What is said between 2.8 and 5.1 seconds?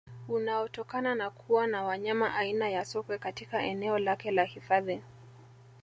Sokwe katika eneo lake la hifadhi